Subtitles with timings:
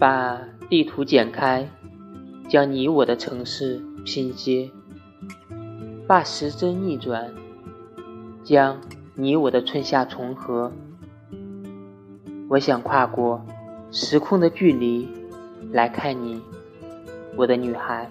[0.00, 1.68] 把地图剪开
[2.48, 4.70] 将你我的城市拼接
[6.06, 7.34] 把时针逆转
[8.42, 8.80] 将
[9.14, 10.72] 你我的春夏重合。
[12.48, 13.44] 我想跨过
[13.90, 15.06] 时空的距离
[15.70, 16.40] 来看你
[17.36, 18.10] 我的女孩。